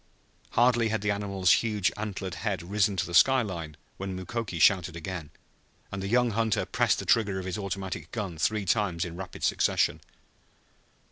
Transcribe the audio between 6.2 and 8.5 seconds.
hunter pressed the trigger of his automatic gun